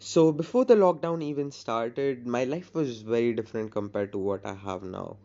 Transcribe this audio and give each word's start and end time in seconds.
So 0.00 0.32
before 0.32 0.64
the 0.64 0.74
lockdown 0.74 1.22
even 1.22 1.52
started, 1.52 2.26
my 2.26 2.42
life 2.44 2.74
was 2.74 3.02
very 3.02 3.32
different 3.32 3.70
compared 3.70 4.10
to 4.12 4.18
what 4.18 4.44
I 4.44 4.54
have 4.54 4.82
now. 4.82 5.18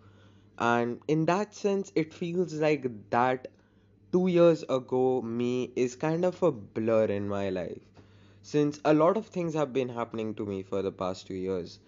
And 0.59 1.01
in 1.07 1.25
that 1.25 1.55
sense, 1.55 1.91
it 1.95 2.13
feels 2.13 2.53
like 2.53 2.87
that 3.09 3.47
two 4.11 4.27
years 4.27 4.63
ago 4.69 5.21
me 5.21 5.71
is 5.75 5.95
kind 5.95 6.25
of 6.25 6.43
a 6.43 6.51
blur 6.51 7.05
in 7.05 7.27
my 7.27 7.49
life. 7.49 7.81
Since 8.43 8.81
a 8.85 8.93
lot 8.93 9.17
of 9.17 9.27
things 9.27 9.53
have 9.55 9.73
been 9.73 9.89
happening 9.89 10.35
to 10.35 10.45
me 10.45 10.63
for 10.63 10.81
the 10.81 10.91
past 10.91 11.27
two 11.27 11.35
years. 11.35 11.79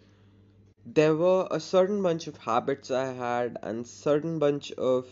There 0.86 1.16
were 1.16 1.48
a 1.52 1.60
certain 1.60 2.02
bunch 2.02 2.28
of 2.28 2.38
habits 2.38 2.90
I 2.92 3.14
had 3.14 3.58
and 3.64 3.86
certain 3.86 4.40
bunch 4.40 4.72
of 4.74 5.08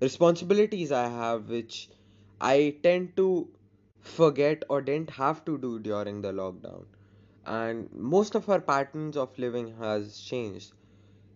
responsibilities 0.00 0.92
I 0.92 1.08
have 1.08 1.48
which 1.50 1.88
I 2.40 2.76
tend 2.82 3.16
to 3.16 3.48
forget 4.00 4.62
or 4.70 4.82
didn't 4.82 5.10
have 5.10 5.44
to 5.46 5.58
do 5.58 5.78
during 5.80 6.22
the 6.22 6.32
lockdown 6.32 6.84
and 7.46 7.88
most 7.92 8.34
of 8.34 8.48
our 8.50 8.60
patterns 8.60 9.16
of 9.16 9.38
living 9.38 9.74
has 9.78 10.18
changed. 10.18 10.72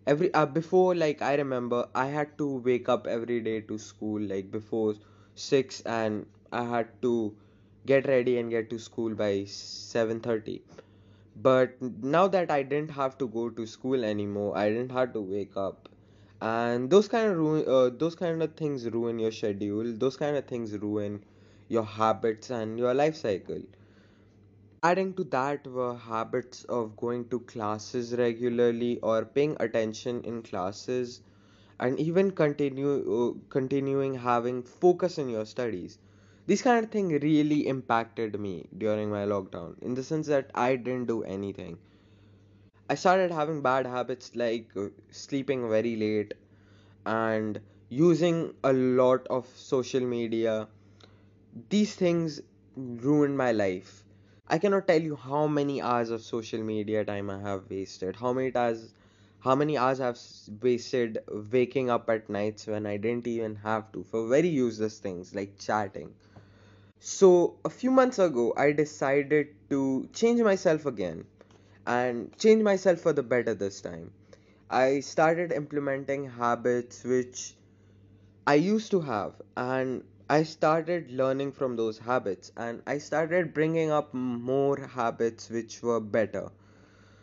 Every 0.05 0.33
uh, 0.33 0.45
before 0.45 0.95
like 0.95 1.21
i 1.21 1.35
remember 1.35 1.87
i 1.95 2.05
had 2.07 2.37
to 2.39 2.47
wake 2.67 2.89
up 2.89 3.07
every 3.07 3.39
day 3.41 3.61
to 3.61 3.77
school 3.79 4.21
like 4.21 4.51
before 4.51 4.95
6 5.35 5.81
and 5.81 6.25
i 6.51 6.63
had 6.63 6.89
to 7.03 7.35
get 7.85 8.07
ready 8.07 8.37
and 8.37 8.49
get 8.51 8.69
to 8.71 8.79
school 8.79 9.15
by 9.15 9.45
7:30 9.45 10.61
but 11.35 11.81
now 12.15 12.27
that 12.27 12.51
i 12.51 12.61
didn't 12.63 12.91
have 12.91 13.17
to 13.17 13.27
go 13.27 13.49
to 13.49 13.65
school 13.65 14.03
anymore 14.05 14.57
i 14.57 14.69
didn't 14.69 14.91
have 14.91 15.13
to 15.13 15.21
wake 15.21 15.57
up. 15.57 15.89
And 16.41 16.89
those 16.89 17.07
kind 17.07 17.29
of 17.31 17.37
ruin 17.37 17.65
uh, 17.67 17.89
those 18.03 18.15
kind 18.15 18.41
of 18.43 18.55
things 18.55 18.89
ruin 18.89 19.19
your 19.19 19.31
schedule. 19.31 19.93
Those 20.03 20.17
kind 20.17 20.35
of 20.37 20.45
things 20.45 20.77
ruin 20.77 21.23
your 21.69 21.83
habits 21.83 22.49
and 22.49 22.79
your 22.79 22.93
life 22.93 23.15
cycle 23.15 23.61
Adding 24.83 25.15
to 25.15 25.23
that 25.23 25.65
were 25.65 25.95
habits 25.95 26.65
of 26.65 26.95
going 26.95 27.27
to 27.29 27.39
classes 27.39 28.13
regularly 28.15 28.99
or 28.99 29.25
paying 29.25 29.57
attention 29.59 30.21
in 30.23 30.43
classes 30.43 31.21
and 31.79 31.99
even 31.99 32.29
continue 32.29 32.91
uh, 33.11 33.33
continuing 33.49 34.13
having 34.13 34.61
focus 34.61 35.17
in 35.17 35.29
your 35.29 35.45
studies. 35.45 35.97
These 36.45 36.61
kind 36.61 36.83
of 36.85 36.91
thing 36.91 37.09
really 37.09 37.65
impacted 37.67 38.39
me 38.39 38.67
during 38.77 39.09
my 39.09 39.25
lockdown 39.25 39.81
in 39.81 39.95
the 39.95 40.03
sense 40.03 40.27
that 40.27 40.51
I 40.53 40.75
didn't 40.75 41.07
do 41.07 41.23
anything. 41.23 41.79
I 42.87 42.93
started 42.93 43.31
having 43.31 43.63
bad 43.63 43.87
habits 43.87 44.35
like 44.35 44.69
uh, 44.77 44.89
sleeping 45.09 45.67
very 45.67 45.95
late 45.95 46.35
and 47.05 47.59
using 47.89 48.53
a 48.63 48.71
lot 48.73 49.25
of 49.29 49.47
social 49.47 50.01
media. 50.01 50.67
These 51.69 51.95
things 51.95 52.41
ruined 52.75 53.37
my 53.37 53.51
life 53.51 54.00
I 54.51 54.59
cannot 54.59 54.85
tell 54.87 55.01
you 55.01 55.15
how 55.15 55.47
many 55.47 55.81
hours 55.81 56.11
of 56.11 56.21
social 56.21 56.61
media 56.61 57.03
time 57.03 57.31
I 57.31 57.39
have 57.39 57.67
wasted. 57.71 58.17
How 58.17 58.33
many 58.33 58.55
hours 58.55 58.93
how 59.39 59.55
many 59.55 59.79
hours 59.79 59.99
I've 59.99 60.19
wasted 60.61 61.17
waking 61.27 61.89
up 61.89 62.07
at 62.07 62.29
nights 62.29 62.67
when 62.67 62.85
I 62.85 62.97
didn't 62.97 63.25
even 63.25 63.55
have 63.55 63.91
to 63.93 64.03
for 64.03 64.27
very 64.27 64.49
useless 64.49 64.99
things 64.99 65.33
like 65.33 65.57
chatting. 65.57 66.13
So 66.99 67.57
a 67.65 67.69
few 67.69 67.91
months 67.91 68.19
ago 68.19 68.53
I 68.57 68.71
decided 68.73 69.55
to 69.71 70.09
change 70.13 70.41
myself 70.41 70.85
again 70.85 71.25
and 71.87 72.37
change 72.37 72.63
myself 72.63 72.99
for 72.99 73.13
the 73.13 73.23
better 73.23 73.53
this 73.53 73.81
time. 73.81 74.11
I 74.69 74.99
started 75.01 75.51
implementing 75.51 76.25
habits 76.29 77.03
which 77.03 77.55
I 78.45 78.55
used 78.55 78.91
to 78.91 79.01
have, 79.01 79.41
and 79.57 80.03
I 80.31 80.43
started 80.43 81.11
learning 81.11 81.51
from 81.51 81.75
those 81.75 81.99
habits, 81.99 82.51
and 82.57 82.81
I 82.87 82.97
started 82.97 83.53
bringing 83.53 83.91
up 83.91 84.13
more 84.13 84.77
habits 84.77 85.49
which 85.49 85.83
were 85.83 85.99
better. 85.99 86.49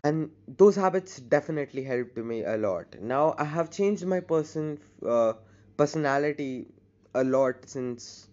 And 0.04 0.30
those 0.46 0.76
habits 0.76 1.18
definitely 1.20 1.82
helped 1.84 2.16
me 2.18 2.44
a 2.44 2.56
lot. 2.56 3.00
Now 3.00 3.34
I 3.38 3.44
have 3.44 3.70
changed 3.70 4.06
my 4.06 4.20
person 4.20 4.78
uh, 5.04 5.32
personality 5.76 6.66
a 7.14 7.24
lot 7.24 7.68
since 7.68 8.28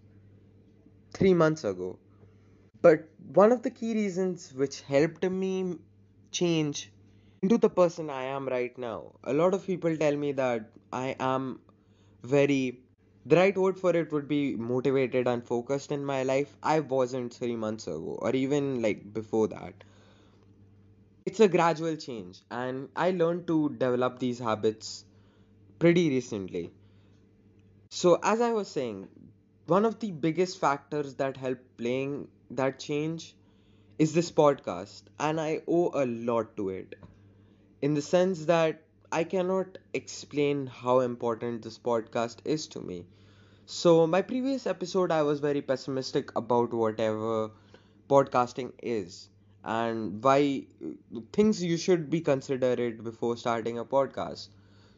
three 1.14 1.34
months 1.34 1.64
ago. 1.64 1.98
But 2.82 3.08
one 3.34 3.52
of 3.52 3.64
the 3.64 3.72
key 3.72 3.94
reasons 3.94 4.54
which 4.54 4.82
helped 4.82 5.24
me 5.24 5.78
change 6.32 6.92
into 7.42 7.58
the 7.58 7.70
person 7.70 8.10
I 8.10 8.24
am 8.26 8.48
right 8.48 8.78
now, 8.78 9.14
a 9.24 9.34
lot 9.34 9.54
of 9.54 9.66
people 9.66 9.98
tell 9.98 10.16
me 10.16 10.34
that 10.34 10.70
I 10.92 11.16
am 11.20 11.62
very 12.24 12.80
the 13.26 13.36
right 13.36 13.58
word 13.58 13.80
for 13.80 13.96
it 13.96 14.12
would 14.12 14.28
be 14.28 14.56
motivated 14.56 15.28
and 15.28 15.44
focused 15.44 15.92
in 15.92 16.06
my 16.06 16.24
life. 16.24 16.56
I 16.64 16.80
wasn't 16.80 17.34
three 17.34 17.56
months 17.56 17.88
ago 17.88 18.18
or 18.22 18.36
even 18.36 18.82
like 18.82 19.14
before 19.14 19.48
that. 19.50 19.84
It's 21.26 21.42
a 21.42 21.48
gradual 21.50 21.98
change 21.98 22.42
and 22.50 22.88
i 22.96 23.12
learned 23.12 23.48
to 23.48 23.70
develop 23.70 24.18
these 24.20 24.40
habits 24.40 25.04
pretty 25.80 26.10
recently. 26.10 26.72
So 27.90 28.20
as 28.22 28.42
i 28.42 28.52
was 28.54 28.68
saying 28.68 29.08
one 29.66 29.86
of 29.86 30.00
the 30.00 30.12
biggest 30.12 30.60
factors 30.60 31.16
that 31.16 31.36
helped 31.36 31.78
playing 31.78 32.28
that 32.52 32.78
change 32.78 33.36
is 33.98 34.14
this 34.14 34.32
podcast 34.32 35.04
and 35.20 35.42
i 35.42 35.64
owe 35.68 35.92
a 35.94 36.06
lot 36.06 36.56
to 36.58 36.70
it. 36.70 36.96
In 37.82 37.96
the 37.96 38.04
sense 38.04 38.46
that 38.46 38.85
i 39.18 39.24
cannot 39.34 39.78
explain 40.00 40.66
how 40.82 41.00
important 41.06 41.62
this 41.64 41.78
podcast 41.88 42.40
is 42.56 42.68
to 42.76 42.82
me 42.90 42.98
So, 43.74 43.92
my 44.14 44.22
previous 44.30 44.66
episode, 44.72 45.12
I 45.16 45.24
was 45.30 45.42
very 45.46 45.62
pessimistic 45.72 46.32
about 46.42 46.74
whatever 46.82 47.52
podcasting 48.14 48.72
is 48.94 49.18
and 49.76 50.24
why 50.28 50.40
things 51.40 51.64
you 51.64 51.78
should 51.86 52.10
be 52.10 52.22
considerate 52.22 53.04
before 53.04 53.36
starting 53.38 53.80
a 53.80 53.86
podcast. 53.86 54.50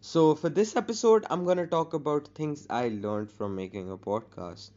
So, 0.02 0.36
for 0.36 0.50
this 0.50 0.76
episode, 0.76 1.26
I'm 1.30 1.46
to 1.58 1.68
talk 1.68 1.94
about 1.94 2.30
things 2.42 2.66
I 2.70 2.90
learned 2.90 3.32
from 3.32 3.56
making 3.56 3.92
a 3.92 3.98
podcast 3.98 4.72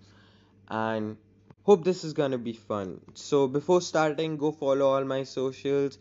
and 0.68 1.16
hope 1.64 1.84
this 1.84 2.04
is 2.04 2.12
to 2.32 2.38
be 2.38 2.52
fun. 2.54 3.00
So, 3.14 3.46
before 3.48 3.80
starting, 3.82 4.36
go 4.38 4.52
follow 4.52 4.86
all 4.86 5.04
my 5.04 5.22
socials. 5.24 5.98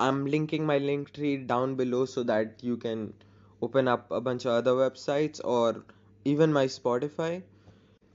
I'm 0.00 0.26
linking 0.26 0.64
my 0.64 0.78
Linktree 0.78 1.48
down 1.48 1.74
below 1.74 2.04
so 2.04 2.22
that 2.22 2.62
you 2.62 2.76
can 2.76 3.14
open 3.60 3.88
up 3.88 4.12
a 4.12 4.20
bunch 4.20 4.44
of 4.44 4.52
other 4.52 4.70
websites 4.70 5.40
or 5.44 5.84
even 6.24 6.52
my 6.52 6.66
Spotify. 6.66 7.42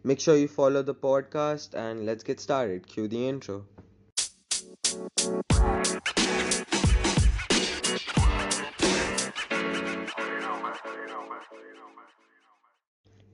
Make 0.01 0.21
sure 0.21 0.37
you 0.37 0.47
follow 0.47 0.81
the 0.81 0.95
podcast 0.95 1.73
and 1.73 2.05
let's 2.05 2.23
get 2.23 2.39
started. 2.39 2.87
Cue 2.87 3.09
the 3.09 3.27
intro. 3.27 3.65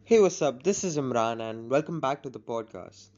Hey, 0.05 0.19
what's 0.19 0.41
up? 0.41 0.63
This 0.63 0.83
is 0.83 0.97
Imran 0.97 1.47
and 1.47 1.69
welcome 1.69 1.99
back 1.99 2.23
to 2.23 2.31
the 2.31 2.39
podcast. 2.39 3.09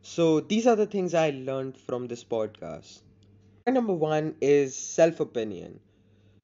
So, 0.00 0.40
these 0.40 0.66
are 0.66 0.76
the 0.76 0.86
things 0.86 1.12
I 1.12 1.28
learned 1.28 1.76
from 1.76 2.06
this 2.06 2.24
podcast. 2.24 3.02
Number 3.70 3.92
one 3.94 4.36
is 4.40 4.74
self 4.76 5.20
opinion. 5.20 5.80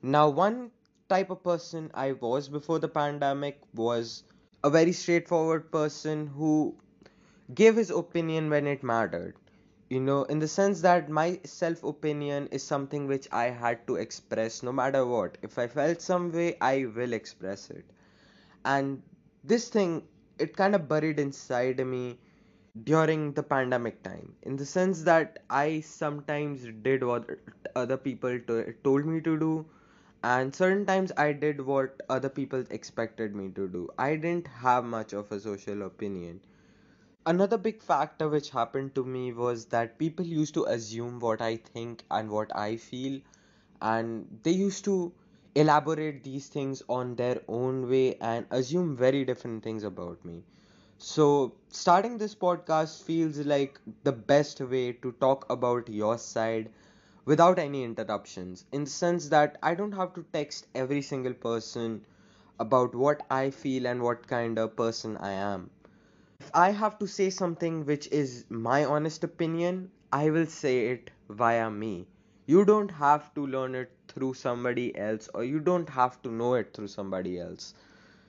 Now, 0.02 0.28
one 0.28 0.70
type 1.08 1.30
of 1.30 1.42
person 1.42 1.90
I 1.94 2.12
was 2.12 2.48
before 2.48 2.78
the 2.78 2.88
pandemic 2.88 3.60
was 3.74 4.24
a 4.62 4.70
very 4.70 4.92
straightforward 4.92 5.70
person 5.72 6.26
who 6.28 6.76
gave 7.54 7.76
his 7.76 7.90
opinion 7.90 8.50
when 8.50 8.66
it 8.66 8.82
mattered. 8.82 9.36
You 9.88 10.00
know, 10.00 10.24
in 10.24 10.38
the 10.38 10.48
sense 10.48 10.80
that 10.82 11.08
my 11.10 11.40
self 11.44 11.82
opinion 11.84 12.48
is 12.52 12.62
something 12.62 13.06
which 13.06 13.28
I 13.32 13.44
had 13.50 13.86
to 13.86 13.96
express 13.96 14.62
no 14.62 14.72
matter 14.72 15.04
what. 15.06 15.38
If 15.42 15.58
I 15.58 15.66
felt 15.66 16.00
some 16.00 16.32
way, 16.32 16.56
I 16.60 16.86
will 16.86 17.12
express 17.12 17.70
it. 17.70 17.84
And 18.64 19.02
this 19.44 19.68
thing, 19.68 20.08
it 20.38 20.56
kind 20.56 20.74
of 20.74 20.88
buried 20.88 21.18
inside 21.20 21.78
me 21.86 22.18
during 22.82 23.32
the 23.32 23.42
pandemic 23.42 24.02
time, 24.02 24.34
in 24.42 24.56
the 24.56 24.66
sense 24.66 25.02
that 25.02 25.42
I 25.48 25.80
sometimes 25.80 26.66
did 26.82 27.02
what 27.04 27.28
other 27.76 27.96
people 27.96 28.38
to- 28.40 28.72
told 28.84 29.06
me 29.06 29.20
to 29.22 29.38
do, 29.38 29.66
and 30.22 30.54
certain 30.54 30.86
times 30.86 31.12
I 31.16 31.32
did 31.32 31.60
what 31.60 32.00
other 32.08 32.28
people 32.28 32.64
expected 32.70 33.34
me 33.34 33.50
to 33.50 33.68
do. 33.68 33.88
I 33.98 34.16
didn't 34.16 34.48
have 34.48 34.84
much 34.84 35.12
of 35.12 35.32
a 35.32 35.40
social 35.40 35.82
opinion 35.82 36.40
Another 37.26 37.58
big 37.58 37.82
factor 37.82 38.28
which 38.28 38.50
happened 38.50 38.94
to 38.94 39.04
me 39.04 39.32
was 39.32 39.66
that 39.66 39.98
people 39.98 40.24
used 40.24 40.54
to 40.54 40.64
assume 40.64 41.20
what 41.20 41.42
I 41.42 41.56
think 41.56 42.04
and 42.10 42.30
what 42.30 42.54
I 42.56 42.76
feel, 42.76 43.20
and 43.82 44.40
they 44.42 44.52
used 44.52 44.84
to 44.86 45.12
elaborate 45.54 46.24
these 46.24 46.48
things 46.48 46.82
on 46.88 47.16
their 47.16 47.42
own 47.48 47.88
way 47.90 48.16
and 48.20 48.46
assume 48.50 48.96
very 48.96 49.24
different 49.24 49.62
things 49.64 49.82
about 49.84 50.24
me. 50.24 50.44
So, 51.06 51.52
starting 51.68 52.16
this 52.18 52.34
podcast 52.34 53.02
feels 53.04 53.38
like 53.38 53.78
the 54.02 54.12
best 54.12 54.60
way 54.60 54.92
to 54.94 55.12
talk 55.12 55.44
about 55.48 55.88
your 55.88 56.18
side 56.18 56.70
without 57.26 57.60
any 57.60 57.84
interruptions, 57.84 58.64
in 58.72 58.84
the 58.84 58.90
sense 58.90 59.28
that 59.28 59.58
I 59.62 59.74
don't 59.74 59.92
have 59.92 60.14
to 60.14 60.24
text 60.32 60.66
every 60.74 61.02
single 61.02 61.34
person 61.34 62.06
about 62.58 62.94
what 62.94 63.26
I 63.30 63.50
feel 63.50 63.86
and 63.86 64.02
what 64.02 64.26
kind 64.26 64.58
of 64.58 64.74
person 64.74 65.16
I 65.18 65.32
am. 65.32 65.70
If 66.40 66.50
I 66.54 66.70
have 66.70 66.98
to 67.00 67.06
say 67.06 67.30
something 67.30 67.86
which 67.86 68.06
is 68.08 68.44
my 68.48 68.84
honest 68.84 69.24
opinion, 69.24 69.90
I 70.12 70.30
will 70.30 70.46
say 70.46 70.88
it 70.88 71.10
via 71.28 71.70
me. 71.70 72.06
You 72.46 72.64
don't 72.64 72.90
have 72.90 73.34
to 73.34 73.46
learn 73.46 73.74
it 73.74 73.90
through 74.08 74.34
somebody 74.34 74.96
else, 74.96 75.28
or 75.34 75.44
you 75.44 75.60
don't 75.60 75.90
have 75.90 76.22
to 76.22 76.30
know 76.30 76.54
it 76.54 76.72
through 76.72 76.88
somebody 76.88 77.38
else. 77.40 77.74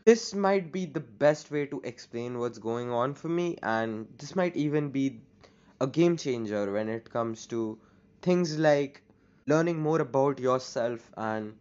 This 0.06 0.34
might 0.34 0.72
be 0.72 0.86
the 0.86 1.02
best 1.02 1.52
way 1.52 1.66
to 1.66 1.82
explain 1.82 2.40
what's 2.40 2.60
going 2.60 2.92
on 2.92 3.14
for 3.14 3.28
me, 3.28 3.58
and 3.62 4.08
this 4.18 4.34
might 4.34 4.56
even 4.56 4.90
be 4.90 5.20
a 5.82 5.88
game 5.88 6.16
changer 6.16 6.72
when 6.72 6.88
it 6.88 7.10
comes 7.10 7.46
to 7.48 7.78
things 8.22 8.58
like 8.58 9.02
learning 9.48 9.82
more 9.82 10.00
about 10.00 10.40
yourself 10.40 11.12
and 11.18 11.58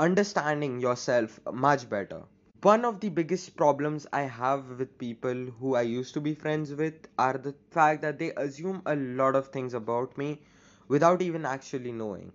understanding 0.00 0.80
yourself 0.80 1.38
much 1.52 1.88
better. 1.88 2.22
One 2.62 2.84
of 2.84 2.98
the 2.98 3.10
biggest 3.10 3.56
problems 3.56 4.06
I 4.12 4.22
have 4.22 4.78
with 4.78 4.98
people 4.98 5.34
who 5.60 5.76
I 5.76 5.82
used 5.82 6.14
to 6.14 6.20
be 6.20 6.34
friends 6.34 6.74
with 6.74 7.06
are 7.18 7.38
the 7.38 7.54
fact 7.70 8.02
that 8.02 8.18
they 8.18 8.32
assume 8.34 8.82
a 8.86 8.96
lot 8.96 9.36
of 9.36 9.48
things 9.48 9.74
about 9.74 10.18
me 10.18 10.40
without 10.88 11.22
even 11.22 11.46
actually 11.46 11.92
knowing. 11.92 12.32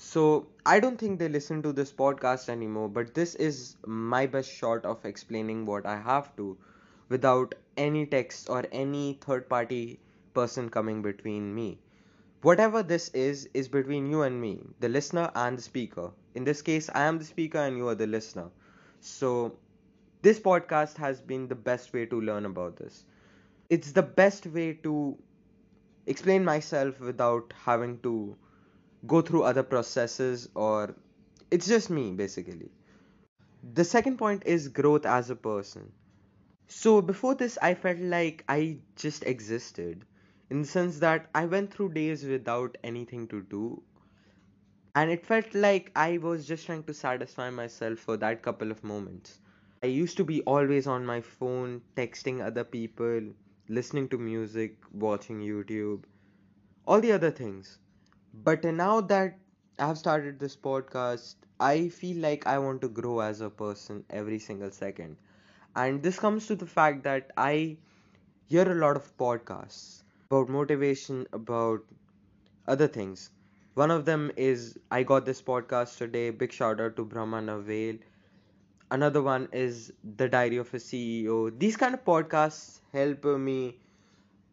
So, 0.00 0.48
I 0.66 0.80
don't 0.80 0.98
think 0.98 1.20
they 1.20 1.28
listen 1.28 1.62
to 1.62 1.72
this 1.72 1.92
podcast 1.92 2.48
anymore, 2.48 2.88
but 2.88 3.14
this 3.14 3.36
is 3.36 3.76
my 3.86 4.26
best 4.26 4.50
shot 4.50 4.84
of 4.84 5.04
explaining 5.04 5.64
what 5.64 5.86
I 5.86 5.96
have 5.96 6.34
to 6.38 6.58
without 7.08 7.54
any 7.76 8.04
text 8.04 8.50
or 8.50 8.64
any 8.72 9.18
third 9.20 9.48
party 9.48 10.00
person 10.34 10.70
coming 10.70 11.02
between 11.02 11.54
me. 11.54 11.78
Whatever 12.42 12.82
this 12.82 13.10
is, 13.10 13.48
is 13.54 13.68
between 13.68 14.08
you 14.10 14.22
and 14.22 14.40
me, 14.40 14.64
the 14.80 14.88
listener 14.88 15.30
and 15.36 15.58
the 15.58 15.62
speaker. 15.62 16.10
In 16.34 16.44
this 16.44 16.62
case, 16.62 16.90
I 16.94 17.02
am 17.02 17.18
the 17.18 17.24
speaker 17.24 17.58
and 17.58 17.76
you 17.76 17.86
are 17.88 17.94
the 17.94 18.08
listener. 18.08 18.50
So, 19.00 19.56
this 20.22 20.40
podcast 20.40 20.96
has 20.96 21.20
been 21.20 21.48
the 21.48 21.54
best 21.54 21.92
way 21.92 22.06
to 22.06 22.20
learn 22.20 22.46
about 22.46 22.76
this. 22.76 23.04
It's 23.70 23.92
the 23.92 24.02
best 24.02 24.46
way 24.46 24.74
to 24.82 25.18
explain 26.06 26.44
myself 26.44 27.00
without 27.00 27.52
having 27.64 27.98
to 28.00 28.36
go 29.06 29.20
through 29.22 29.42
other 29.44 29.62
processes, 29.62 30.48
or 30.54 30.94
it's 31.50 31.66
just 31.66 31.90
me 31.90 32.12
basically. 32.12 32.70
The 33.72 33.84
second 33.84 34.18
point 34.18 34.42
is 34.44 34.68
growth 34.68 35.06
as 35.06 35.30
a 35.30 35.34
person. 35.34 35.92
So, 36.68 37.02
before 37.02 37.34
this, 37.34 37.58
I 37.62 37.74
felt 37.74 37.98
like 37.98 38.44
I 38.48 38.78
just 38.96 39.24
existed 39.24 40.04
in 40.50 40.62
the 40.62 40.68
sense 40.68 40.98
that 41.00 41.30
I 41.34 41.46
went 41.46 41.72
through 41.72 41.94
days 41.94 42.24
without 42.24 42.78
anything 42.84 43.28
to 43.28 43.42
do, 43.42 43.82
and 44.94 45.10
it 45.10 45.26
felt 45.26 45.52
like 45.52 45.90
I 45.96 46.18
was 46.18 46.46
just 46.46 46.64
trying 46.64 46.84
to 46.84 46.94
satisfy 46.94 47.50
myself 47.50 47.98
for 47.98 48.16
that 48.18 48.40
couple 48.40 48.70
of 48.70 48.84
moments. 48.84 49.40
I 49.82 49.86
used 49.86 50.16
to 50.18 50.24
be 50.24 50.42
always 50.42 50.86
on 50.86 51.04
my 51.04 51.20
phone, 51.22 51.82
texting 51.96 52.40
other 52.40 52.62
people, 52.62 53.32
listening 53.68 54.08
to 54.10 54.18
music, 54.18 54.76
watching 54.92 55.40
YouTube, 55.40 56.04
all 56.86 57.00
the 57.00 57.12
other 57.12 57.32
things. 57.32 57.79
But 58.34 58.64
now 58.64 59.00
that 59.02 59.38
I've 59.78 59.96
started 59.98 60.40
this 60.40 60.56
podcast, 60.56 61.36
I 61.60 61.88
feel 61.90 62.16
like 62.16 62.44
I 62.46 62.58
want 62.58 62.80
to 62.80 62.88
grow 62.88 63.20
as 63.20 63.40
a 63.40 63.50
person 63.50 64.04
every 64.10 64.40
single 64.40 64.72
second. 64.72 65.16
And 65.76 66.02
this 66.02 66.18
comes 66.18 66.46
to 66.48 66.56
the 66.56 66.66
fact 66.66 67.04
that 67.04 67.30
I 67.36 67.78
hear 68.46 68.70
a 68.70 68.74
lot 68.74 68.96
of 68.96 69.16
podcasts 69.18 70.02
about 70.30 70.48
motivation, 70.48 71.26
about 71.32 71.84
other 72.66 72.88
things. 72.88 73.30
One 73.74 73.90
of 73.90 74.04
them 74.06 74.32
is 74.36 74.78
I 74.90 75.02
got 75.04 75.26
this 75.26 75.42
podcast 75.42 75.98
today. 75.98 76.30
Big 76.30 76.52
shout 76.52 76.80
out 76.80 76.96
to 76.96 77.04
Brahma 77.04 77.38
Navale. 77.42 78.00
Another 78.90 79.22
one 79.22 79.48
is 79.52 79.92
The 80.16 80.28
Diary 80.28 80.58
of 80.58 80.72
a 80.74 80.78
CEO. 80.80 81.50
These 81.50 81.76
kind 81.76 81.94
of 81.94 82.04
podcasts 82.04 82.80
help 82.92 83.24
me 83.24 83.78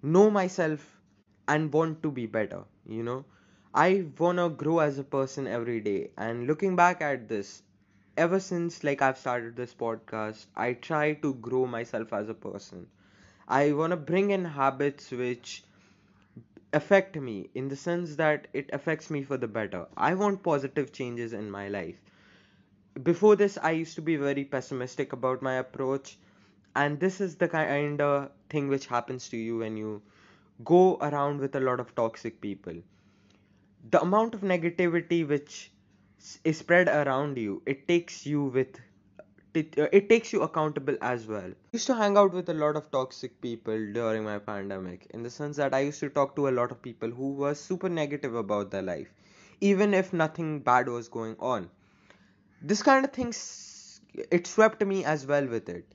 know 0.02 0.30
myself 0.32 1.00
and 1.48 1.72
want 1.74 2.04
to 2.04 2.12
be 2.12 2.26
better, 2.26 2.64
you 2.88 3.04
know. 3.04 3.26
I 3.78 4.08
want 4.18 4.40
to 4.40 4.50
grow 4.50 4.80
as 4.80 4.98
a 4.98 5.04
person 5.06 5.48
every 5.48 5.80
day. 5.80 6.10
And 6.18 6.48
looking 6.48 6.76
back 6.76 7.00
at 7.02 7.30
this, 7.30 7.62
ever 8.18 8.40
since 8.40 8.84
like 8.84 9.02
I've 9.02 9.18
started 9.20 9.56
this 9.56 9.74
podcast, 9.74 10.48
I 10.56 10.74
try 10.74 11.14
to 11.14 11.34
grow 11.36 11.66
myself 11.68 12.12
as 12.12 12.28
a 12.28 12.34
person. 12.34 12.88
I 13.48 13.74
want 13.74 13.92
to 13.92 13.98
bring 13.98 14.32
in 14.32 14.44
habits 14.46 15.12
which 15.12 15.64
affect 16.74 17.16
me 17.18 17.50
in 17.54 17.68
the 17.68 17.76
sense 17.76 18.16
that 18.16 18.48
it 18.54 18.70
affects 18.74 19.12
me 19.12 19.24
for 19.24 19.38
the 19.38 19.48
better. 19.48 19.86
I 19.96 20.16
want 20.16 20.42
positive 20.42 20.92
changes 20.92 21.32
in 21.32 21.52
my 21.52 21.70
life. 21.70 22.02
Before 23.04 23.36
this, 23.38 23.58
I 23.62 23.72
used 23.72 23.96
to 23.96 24.02
be 24.02 24.18
very 24.18 24.44
pessimistic 24.44 25.14
about 25.14 25.42
my 25.42 25.54
approach, 25.54 26.18
and 26.76 27.00
this 27.00 27.22
is 27.22 27.36
the 27.38 27.48
kind 27.48 28.02
of 28.02 28.32
thing 28.50 28.70
which 28.70 28.88
happens 28.88 29.30
to 29.30 29.38
you 29.38 29.60
when 29.60 29.78
you 29.78 30.02
go 30.66 30.98
around 30.98 31.40
with 31.40 31.56
a 31.56 31.60
lot 31.60 31.80
of 31.80 31.96
toxic 31.96 32.42
people. 32.42 32.76
The 33.89 34.01
amount 34.01 34.36
of 34.36 34.42
negativity 34.42 35.28
which 35.28 35.72
is 36.44 36.57
spread 36.57 36.88
around 36.88 37.38
you, 37.38 37.62
it 37.66 37.88
takes 37.88 38.25
you 38.25 38.44
with 38.44 38.80
it, 39.54 39.78
uh, 39.80 39.88
it 39.92 40.10
takes 40.10 40.31
you 40.34 40.42
accountable 40.42 40.98
as 41.01 41.25
well. 41.25 41.50
I 41.50 41.69
used 41.72 41.88
to 41.88 41.95
hang 41.95 42.18
out 42.18 42.34
with 42.34 42.50
a 42.50 42.54
lot 42.54 42.75
of 42.75 42.92
toxic 42.92 43.39
people 43.42 43.94
during 43.94 44.24
my 44.24 44.38
pandemic, 44.39 45.07
in 45.13 45.24
the 45.24 45.30
sense 45.30 45.57
that 45.57 45.74
I 45.74 45.80
used 45.80 46.00
to 46.01 46.10
talk 46.10 46.36
to 46.36 46.48
a 46.48 46.56
lot 46.57 46.72
of 46.72 46.81
people 46.81 47.10
who 47.10 47.34
were 47.34 47.56
super 47.56 47.89
negative 47.89 48.36
about 48.36 48.72
their 48.72 48.81
life, 48.81 49.13
even 49.62 49.94
if 49.94 50.13
nothing 50.13 50.60
bad 50.60 50.88
was 50.88 51.07
going 51.07 51.36
on. 51.40 51.69
This 52.62 52.83
kind 52.83 53.06
of 53.06 53.12
things, 53.13 54.01
it 54.31 54.48
swept 54.48 54.86
me 54.86 55.06
as 55.06 55.25
well 55.25 55.48
with 55.48 55.69
it. 55.69 55.94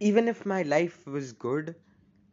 Even 0.00 0.28
if 0.28 0.44
my 0.44 0.62
life 0.62 1.06
was 1.06 1.32
good, 1.32 1.74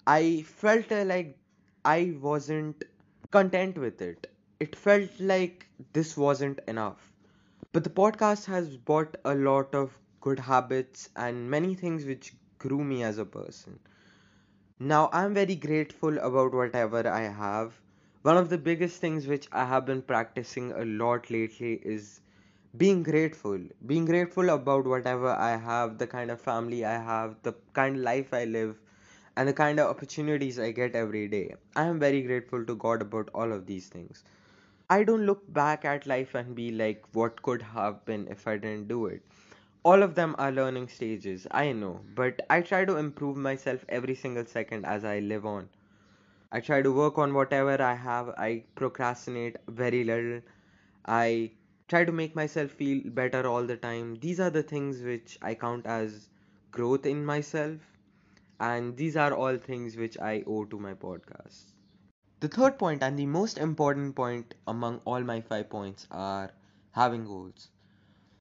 I 0.08 0.44
felt 0.48 0.92
uh, 0.92 1.04
like 1.06 1.38
I 1.86 2.16
wasn't 2.20 2.84
content 3.32 3.78
with 3.78 4.02
it. 4.02 4.28
It 4.64 4.76
felt 4.76 5.20
like 5.20 5.66
this 5.92 6.16
wasn't 6.16 6.60
enough. 6.68 7.12
But 7.74 7.84
the 7.84 7.90
podcast 7.90 8.46
has 8.46 8.78
brought 8.78 9.18
a 9.26 9.34
lot 9.34 9.74
of 9.74 9.98
good 10.22 10.40
habits 10.40 11.10
and 11.16 11.50
many 11.50 11.74
things 11.74 12.06
which 12.06 12.36
grew 12.60 12.84
me 12.84 13.02
as 13.02 13.18
a 13.18 13.26
person. 13.26 13.80
Now 14.80 15.10
I'm 15.12 15.34
very 15.34 15.56
grateful 15.56 16.18
about 16.20 16.54
whatever 16.54 17.08
I 17.08 17.22
have. 17.22 17.74
One 18.22 18.38
of 18.38 18.50
the 18.50 18.58
biggest 18.60 19.02
things 19.02 19.26
which 19.26 19.48
I 19.52 19.66
have 19.66 19.86
been 19.88 20.04
practicing 20.04 20.72
a 20.74 20.86
lot 20.86 21.32
lately 21.32 21.82
is 21.84 22.20
being 22.78 23.02
grateful. 23.02 23.60
Being 23.88 24.06
grateful 24.06 24.50
about 24.50 24.86
whatever 24.86 25.30
I 25.30 25.58
have, 25.58 25.98
the 25.98 26.06
kind 26.08 26.30
of 26.30 26.40
family 26.40 26.86
I 26.86 27.00
have, 27.00 27.36
the 27.42 27.56
kind 27.74 27.96
of 27.96 28.04
life 28.04 28.32
I 28.32 28.46
live, 28.46 28.78
and 29.36 29.48
the 29.50 29.54
kind 29.54 29.80
of 29.80 29.90
opportunities 29.90 30.60
I 30.60 30.72
get 30.72 30.96
every 30.96 31.28
day. 31.28 31.56
I 31.76 31.86
am 31.86 32.00
very 32.00 32.22
grateful 32.22 32.64
to 32.66 32.76
God 32.76 33.02
about 33.02 33.30
all 33.34 33.52
of 33.52 33.66
these 33.66 33.88
things. 33.88 34.24
I 34.92 35.04
don't 35.04 35.26
look 35.26 35.52
back 35.52 35.86
at 35.86 36.06
life 36.06 36.36
and 36.36 36.54
be 36.54 36.70
like, 36.70 37.04
what 37.14 37.42
could 37.42 37.64
have 37.64 38.06
been 38.06 38.28
if 38.28 38.46
I 38.48 38.58
didn't 38.58 38.90
do 38.90 39.08
it. 39.08 39.24
All 39.84 40.04
of 40.04 40.16
them 40.16 40.36
are 40.38 40.52
learning 40.52 40.90
stages, 40.90 41.48
I 41.50 41.72
know, 41.72 42.02
but 42.14 42.42
I 42.50 42.62
try 42.62 42.86
to 42.86 42.98
improve 42.98 43.38
myself 43.38 43.86
every 43.90 44.16
single 44.16 44.46
second 44.46 44.86
as 44.86 45.06
I 45.06 45.20
live 45.20 45.46
on. 45.46 45.70
I 46.52 46.60
try 46.60 46.82
to 46.84 46.92
work 46.92 47.18
on 47.18 47.34
whatever 47.34 47.82
I 47.82 47.96
have, 47.96 48.30
I 48.38 48.66
procrastinate 48.76 49.56
very 49.70 50.04
little, 50.04 50.42
I 51.06 51.54
try 51.88 52.06
to 52.06 52.12
make 52.12 52.36
myself 52.36 52.72
feel 52.72 53.02
better 53.10 53.48
all 53.48 53.64
the 53.64 53.78
time. 53.78 54.16
These 54.20 54.40
are 54.42 54.52
the 54.52 54.64
things 54.64 55.02
which 55.02 55.38
I 55.42 55.56
count 55.56 55.86
as 55.88 56.30
growth 56.72 57.06
in 57.06 57.26
myself, 57.26 57.80
and 58.60 58.98
these 58.98 59.16
are 59.16 59.34
all 59.34 59.58
things 59.58 59.96
which 59.96 60.20
I 60.20 60.44
owe 60.46 60.66
to 60.66 60.80
my 60.80 60.94
podcast. 60.96 61.72
The 62.42 62.50
third 62.50 62.78
point 62.78 63.04
and 63.04 63.18
the 63.18 63.26
most 63.26 63.58
important 63.58 64.16
point 64.18 64.56
among 64.68 65.00
all 65.06 65.22
my 65.22 65.40
five 65.40 65.70
points 65.70 66.08
are 66.12 66.52
having 66.92 67.24
goals. 67.24 67.70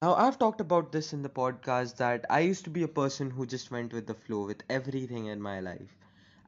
Now, 0.02 0.14
I've 0.16 0.38
talked 0.40 0.60
about 0.60 0.90
this 0.90 1.12
in 1.12 1.22
the 1.22 1.28
podcast 1.28 1.96
that 1.98 2.26
I 2.28 2.40
used 2.40 2.64
to 2.64 2.70
be 2.70 2.82
a 2.82 2.88
person 2.88 3.30
who 3.30 3.46
just 3.46 3.70
went 3.70 3.92
with 3.92 4.08
the 4.08 4.14
flow 4.14 4.44
with 4.46 4.64
everything 4.68 5.26
in 5.26 5.40
my 5.40 5.60
life, 5.60 5.96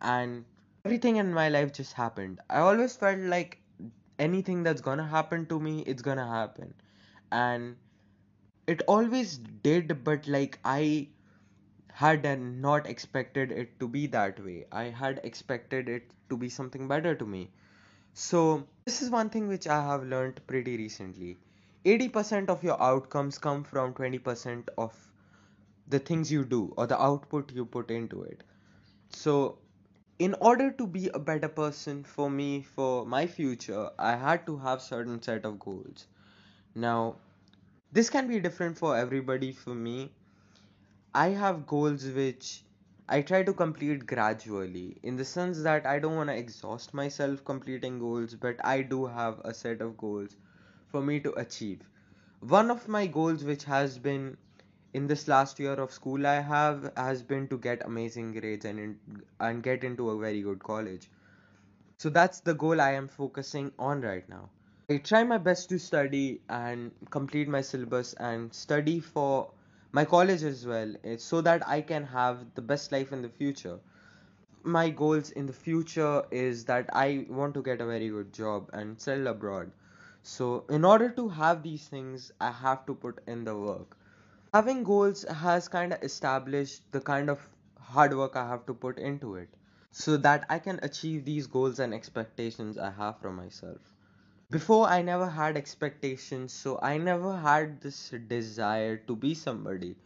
and 0.01 0.45
everything 0.85 1.17
in 1.17 1.33
my 1.33 1.49
life 1.49 1.73
just 1.73 1.93
happened. 1.93 2.41
I 2.51 2.59
always 2.59 2.97
felt 2.97 3.19
like 3.21 3.61
anything 4.19 4.65
that's 4.65 4.81
gonna 4.81 5.07
happen 5.07 5.47
to 5.47 5.61
me, 5.61 5.83
it's 5.83 6.03
gonna 6.03 6.27
happen, 6.29 6.75
and 7.31 7.77
it 8.67 8.83
always 8.89 9.39
did, 9.39 10.03
but 10.05 10.27
like 10.27 10.59
I 10.65 11.09
had 11.93 12.27
uh, 12.27 12.35
not 12.37 12.87
expected 12.87 13.53
it 13.53 13.79
to 13.81 13.89
be 13.89 14.07
that 14.09 14.45
way. 14.45 14.67
I 14.73 14.85
had 14.85 15.21
expected 15.25 15.89
it 15.89 16.11
to 16.31 16.37
be 16.37 16.49
something 16.49 16.89
better 16.89 17.15
to 17.15 17.27
me. 17.27 17.51
So, 18.15 18.67
this 18.85 19.03
is 19.03 19.11
one 19.11 19.31
thing 19.31 19.49
which 19.49 19.69
I 19.69 19.83
have 19.83 20.05
learned 20.05 20.47
pretty 20.47 20.77
recently. 20.77 21.39
80% 21.85 22.49
of 22.51 22.63
your 22.65 22.81
outcomes 22.83 23.39
come 23.39 23.65
from 23.65 23.95
20% 23.95 24.69
of 24.79 24.95
the 25.89 25.99
things 25.99 26.33
you 26.33 26.45
do 26.45 26.73
or 26.77 26.87
the 26.87 27.01
output 27.01 27.53
you 27.53 27.65
put 27.65 27.91
into 27.91 28.23
it. 28.23 28.43
So, 29.11 29.59
in 30.19 30.35
order 30.41 30.71
to 30.73 30.87
be 30.87 31.09
a 31.09 31.19
better 31.19 31.49
person 31.49 32.05
for 32.05 32.31
me 32.31 32.63
for 32.63 33.07
my 33.07 33.27
future, 33.27 33.91
I 33.99 34.17
had 34.17 34.47
to 34.47 34.57
have 34.59 34.83
certain 34.83 35.21
set 35.23 35.45
of 35.45 35.59
goals. 35.59 36.07
Now, 36.75 37.17
this 37.93 38.11
can 38.11 38.29
be 38.29 38.41
different 38.41 38.79
for 38.79 38.97
everybody. 38.97 39.53
For 39.53 39.75
me, 39.75 40.13
I 41.15 41.29
have 41.29 41.67
goals 41.67 42.05
which 42.05 42.65
I 43.09 43.23
try 43.23 43.43
to 43.45 43.53
complete 43.55 44.07
gradually 44.07 44.99
in 45.03 45.17
the 45.17 45.25
sense 45.25 45.63
that 45.63 45.87
I 45.87 45.99
don't 45.99 46.17
want 46.17 46.29
to 46.29 46.37
exhaust 46.37 46.93
myself 46.93 47.45
completing 47.45 47.99
goals, 47.99 48.35
but 48.35 48.57
I 48.65 48.83
do 48.83 49.07
have 49.07 49.41
a 49.45 49.55
set 49.55 49.81
of 49.81 49.97
goals 49.97 50.37
for 50.89 51.01
me 51.03 51.19
to 51.21 51.33
achieve. 51.39 51.81
One 52.41 52.71
of 52.71 52.89
my 52.89 53.07
goals, 53.07 53.45
which 53.45 53.65
has 53.65 53.99
been 53.99 54.37
in 54.93 55.07
this 55.07 55.29
last 55.29 55.59
year 55.59 55.73
of 55.75 55.93
school 55.93 56.27
I 56.27 56.41
have, 56.41 56.93
has 56.97 57.23
been 57.23 57.49
to 57.49 57.59
get 57.59 57.85
amazing 57.87 58.33
grades 58.33 58.65
and 58.65 58.79
in, 58.79 58.99
and 59.41 59.63
get 59.63 59.85
into 59.85 60.11
a 60.11 60.19
very 60.19 60.43
good 60.43 60.63
college. 60.63 61.11
So 61.99 62.11
that's 62.11 62.41
the 62.41 62.55
goal 62.55 62.81
I 62.81 62.93
am 62.93 63.09
focusing 63.09 63.73
on 63.79 64.03
right 64.03 64.29
now. 64.29 64.51
I 64.91 64.99
try 64.99 65.25
my 65.25 65.39
best 65.39 65.69
to 65.71 65.79
study 65.79 66.41
and 66.49 66.91
complete 67.11 67.49
my 67.49 67.61
syllabus 67.61 68.13
and 68.15 68.53
study 68.53 69.01
for 69.01 69.51
my 69.93 70.05
college 70.05 70.43
as 70.43 70.67
well, 70.67 70.95
eh, 71.05 71.17
so 71.19 71.41
that 71.43 71.67
I 71.69 71.81
can 71.83 72.05
have 72.05 72.55
the 72.55 72.63
best 72.63 72.93
life 72.93 73.13
in 73.13 73.23
the 73.23 73.29
future. 73.29 73.79
My 74.65 74.91
goals 74.91 75.31
in 75.31 75.47
the 75.47 75.53
future 75.53 76.25
is 76.31 76.65
that 76.67 76.91
I 76.95 77.27
want 77.29 77.55
to 77.55 77.63
get 77.63 77.81
a 77.81 77.87
very 77.87 78.09
good 78.09 78.33
job 78.33 78.71
and 78.73 79.01
settle 79.01 79.29
abroad. 79.29 79.73
So, 80.23 80.65
in 80.69 80.85
order 80.85 81.11
to 81.11 81.29
have 81.29 81.63
these 81.63 81.89
things, 81.89 82.33
I 82.41 82.51
have 82.51 82.87
to 82.87 82.95
put 82.95 83.21
in 83.27 83.45
the 83.45 83.57
work. 83.57 83.97
Having 84.55 84.85
goals 84.85 85.23
has 85.25 85.69
kind 85.69 85.93
of 85.93 86.03
established 86.03 86.91
the 86.93 87.01
kind 87.01 87.31
of 87.31 87.49
hard 87.79 88.17
work 88.17 88.37
I 88.37 88.49
have 88.49 88.67
to 88.67 88.75
put 88.75 88.99
into 88.99 89.37
it 89.37 89.49
so 89.91 90.17
that 90.17 90.47
I 90.49 90.59
can 90.59 90.81
achieve 90.83 91.25
these 91.25 91.47
goals 91.47 91.79
and 91.79 91.95
expectations 91.95 92.79
I 92.79 92.91
have 92.91 93.19
from 93.19 93.37
myself. 93.37 93.92
Before, 94.53 94.87
I 94.87 95.03
never 95.03 95.29
had 95.29 95.57
expectations, 95.57 96.53
so 96.53 96.79
I 96.81 96.97
never 96.97 97.37
had 97.37 97.81
this 97.81 98.11
desire 98.29 98.97
to 98.99 99.17
be 99.17 99.35
somebody 99.35 99.97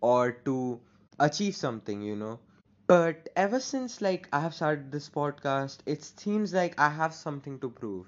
or 0.00 0.30
to 0.44 0.80
achieve 1.18 1.56
something, 1.56 2.00
you 2.02 2.14
know. 2.14 2.38
But 2.86 3.28
ever 3.36 3.58
since 3.58 4.00
like 4.00 4.28
I 4.32 4.40
have 4.40 4.54
started 4.54 4.92
this 4.92 5.08
podcast, 5.10 5.78
it 5.86 6.04
seems 6.04 6.54
like 6.54 6.78
I 6.78 6.90
have 6.90 7.12
something 7.14 7.58
to 7.60 7.70
prove. 7.70 8.06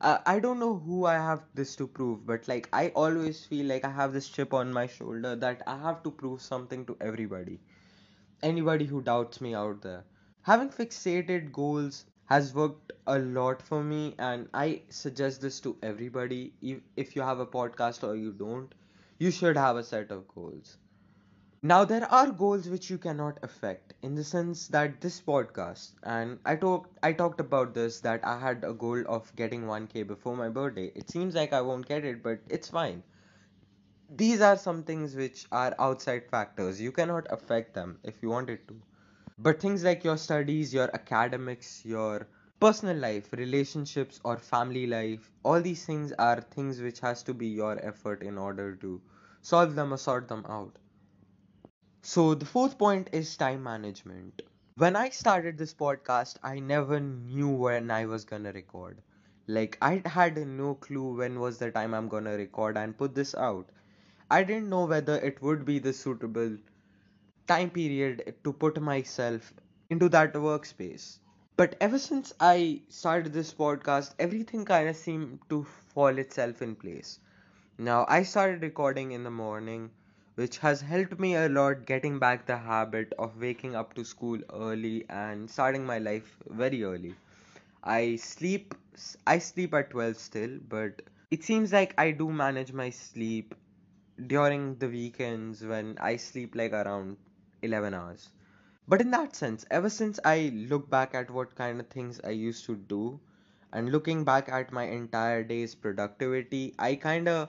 Uh, 0.00 0.18
I 0.26 0.40
don't 0.40 0.58
know 0.58 0.76
who 0.78 1.06
I 1.06 1.14
have 1.14 1.44
this 1.54 1.76
to 1.76 1.86
prove, 1.86 2.26
but 2.26 2.48
like 2.48 2.68
I 2.72 2.88
always 2.88 3.44
feel 3.46 3.66
like 3.66 3.84
I 3.84 3.90
have 3.90 4.12
this 4.12 4.28
chip 4.28 4.54
on 4.54 4.72
my 4.72 4.88
shoulder 4.88 5.36
that 5.36 5.62
I 5.68 5.78
have 5.78 6.02
to 6.04 6.10
prove 6.10 6.42
something 6.42 6.86
to 6.86 6.96
everybody. 7.00 7.60
Anybody 8.42 8.86
who 8.86 9.02
doubts 9.02 9.42
me 9.42 9.54
out 9.54 9.82
there. 9.82 10.04
Having 10.42 10.70
fixated 10.70 11.52
goals 11.52 12.06
has 12.26 12.54
worked 12.54 12.92
a 13.06 13.18
lot 13.18 13.62
for 13.62 13.82
me, 13.82 14.14
and 14.18 14.48
I 14.54 14.82
suggest 14.90 15.40
this 15.40 15.60
to 15.60 15.76
everybody. 15.82 16.54
If, 16.62 16.80
if 16.96 17.16
you 17.16 17.22
have 17.22 17.40
a 17.40 17.46
podcast 17.46 18.04
or 18.06 18.14
you 18.16 18.32
don't, 18.32 18.74
you 19.18 19.30
should 19.32 19.56
have 19.56 19.76
a 19.76 19.82
set 19.84 20.10
of 20.12 20.28
goals. 20.28 20.78
Now, 21.62 21.84
there 21.84 22.04
are 22.10 22.30
goals 22.30 22.68
which 22.68 22.88
you 22.90 22.98
cannot 22.98 23.38
affect 23.42 23.92
in 24.02 24.14
the 24.14 24.24
sense 24.24 24.68
that 24.68 25.00
this 25.02 25.20
podcast, 25.20 25.92
and 26.02 26.38
I 26.46 26.56
talked 26.56 26.98
I 27.02 27.12
talked 27.12 27.40
about 27.40 27.74
this 27.74 28.00
that 28.00 28.24
I 28.24 28.38
had 28.38 28.64
a 28.64 28.72
goal 28.72 29.04
of 29.06 29.34
getting 29.36 29.66
1k 29.66 30.02
before 30.04 30.36
my 30.36 30.48
birthday. 30.48 30.92
It 30.94 31.10
seems 31.10 31.34
like 31.34 31.52
I 31.52 31.60
won't 31.60 31.86
get 31.86 32.04
it, 32.06 32.22
but 32.22 32.40
it's 32.48 32.68
fine. 32.70 33.02
These 34.10 34.40
are 34.40 34.56
some 34.56 34.82
things 34.82 35.14
which 35.14 35.46
are 35.52 35.72
outside 35.78 36.26
factors. 36.28 36.80
You 36.80 36.90
cannot 36.90 37.28
affect 37.30 37.74
them 37.74 38.00
if 38.02 38.20
you 38.20 38.30
wanted 38.30 38.66
to. 38.66 38.82
But 39.38 39.60
things 39.60 39.82
like 39.82 40.04
your 40.04 40.18
studies, 40.18 40.74
your 40.74 40.90
academics, 40.94 41.84
your 41.86 42.28
personal 42.60 42.96
life, 42.98 43.32
relationships, 43.32 44.20
or 44.24 44.36
family 44.36 44.86
life, 44.86 45.30
all 45.42 45.62
these 45.62 45.86
things 45.86 46.12
are 46.12 46.42
things 46.42 46.82
which 46.82 47.00
has 47.00 47.22
to 47.22 47.32
be 47.32 47.46
your 47.46 47.78
effort 47.82 48.22
in 48.22 48.36
order 48.36 48.74
to 48.76 49.00
solve 49.40 49.74
them 49.74 49.94
or 49.94 49.96
sort 49.96 50.28
them 50.28 50.44
out. 50.48 50.76
So, 52.00 52.34
the 52.34 52.46
fourth 52.46 52.78
point 52.78 53.10
is 53.12 53.36
time 53.36 53.62
management. 53.62 54.40
When 54.76 54.96
I 54.96 55.10
started 55.10 55.58
this 55.58 55.74
podcast, 55.74 56.38
I 56.42 56.58
never 56.58 56.98
knew 57.00 57.50
when 57.50 57.90
I 57.90 58.06
was 58.06 58.24
gonna 58.24 58.50
record. 58.52 59.02
Like, 59.46 59.76
I 59.82 60.00
had 60.06 60.38
no 60.38 60.74
clue 60.76 61.16
when 61.16 61.38
was 61.38 61.58
the 61.58 61.70
time 61.70 61.92
I'm 61.92 62.08
gonna 62.08 62.36
record 62.36 62.78
and 62.78 62.96
put 62.96 63.14
this 63.14 63.34
out. 63.34 63.68
I 64.30 64.42
didn't 64.42 64.70
know 64.70 64.86
whether 64.86 65.16
it 65.18 65.42
would 65.42 65.64
be 65.66 65.78
the 65.78 65.92
suitable 65.92 66.56
time 67.46 67.70
period 67.70 68.34
to 68.44 68.52
put 68.52 68.80
myself 68.80 69.52
into 69.90 70.08
that 70.10 70.34
workspace. 70.34 71.18
But 71.56 71.76
ever 71.80 71.98
since 71.98 72.32
I 72.40 72.82
started 72.88 73.32
this 73.32 73.52
podcast, 73.54 74.14
everything 74.18 74.64
kind 74.64 74.88
of 74.88 74.96
seemed 74.96 75.40
to 75.50 75.64
fall 75.64 76.18
itself 76.18 76.62
in 76.62 76.74
place. 76.76 77.18
Now, 77.78 78.04
I 78.08 78.22
started 78.22 78.62
recording 78.62 79.12
in 79.12 79.24
the 79.24 79.30
morning, 79.30 79.90
which 80.34 80.58
has 80.58 80.80
helped 80.80 81.18
me 81.18 81.34
a 81.36 81.48
lot 81.48 81.86
getting 81.86 82.18
back 82.18 82.46
the 82.46 82.56
habit 82.58 83.12
of 83.18 83.40
waking 83.40 83.74
up 83.76 83.94
to 83.94 84.04
school 84.04 84.38
early 84.52 85.04
and 85.08 85.50
starting 85.50 85.86
my 85.86 85.98
life 85.98 86.36
very 86.50 86.82
early. 86.84 87.14
I 87.84 88.16
sleep 88.16 88.74
I 89.26 89.38
sleep 89.38 89.74
at 89.74 89.90
12 89.90 90.16
still, 90.18 90.58
but 90.68 91.02
it 91.30 91.44
seems 91.44 91.72
like 91.72 91.94
I 91.98 92.10
do 92.10 92.30
manage 92.32 92.72
my 92.72 92.90
sleep 92.90 93.54
during 94.26 94.76
the 94.76 94.88
weekends 94.88 95.62
when 95.64 95.96
I 96.00 96.16
sleep 96.16 96.54
like 96.54 96.72
around 96.72 97.16
11 97.62 97.94
hours. 97.94 98.30
But 98.88 99.00
in 99.00 99.10
that 99.10 99.34
sense, 99.36 99.64
ever 99.70 99.90
since 99.90 100.20
I 100.24 100.52
look 100.54 100.88
back 100.88 101.14
at 101.14 101.30
what 101.30 101.54
kind 101.54 101.80
of 101.80 101.88
things 101.88 102.20
I 102.22 102.30
used 102.30 102.64
to 102.66 102.76
do 102.76 103.20
and 103.72 103.90
looking 103.90 104.24
back 104.24 104.48
at 104.48 104.72
my 104.72 104.84
entire 104.84 105.42
day's 105.42 105.74
productivity, 105.74 106.74
I 106.78 106.94
kind 106.94 107.28
of 107.28 107.48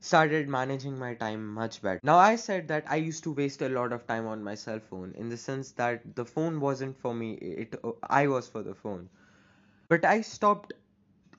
started 0.00 0.48
managing 0.48 0.98
my 0.98 1.14
time 1.14 1.54
much 1.54 1.80
better. 1.80 2.00
Now, 2.02 2.18
I 2.18 2.36
said 2.36 2.68
that 2.68 2.84
I 2.86 2.96
used 2.96 3.24
to 3.24 3.32
waste 3.32 3.62
a 3.62 3.68
lot 3.70 3.92
of 3.92 4.06
time 4.06 4.26
on 4.26 4.44
my 4.44 4.54
cell 4.54 4.78
phone 4.78 5.14
in 5.16 5.30
the 5.30 5.36
sense 5.36 5.72
that 5.72 6.14
the 6.14 6.26
phone 6.26 6.60
wasn't 6.60 6.98
for 6.98 7.14
me, 7.14 7.32
it 7.34 7.74
I 8.10 8.26
was 8.26 8.46
for 8.46 8.62
the 8.62 8.74
phone. 8.74 9.08
But 9.88 10.04
I 10.04 10.20
stopped 10.20 10.74